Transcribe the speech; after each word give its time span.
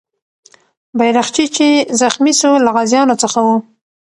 بیرغچی 0.97 1.45
چې 1.55 1.67
زخمي 2.01 2.33
سو، 2.41 2.51
له 2.65 2.69
غازیانو 2.75 3.15
څخه 3.23 3.39
و. 3.45 3.47